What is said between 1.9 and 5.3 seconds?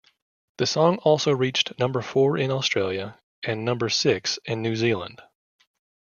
four in Australia and number six in New Zealand.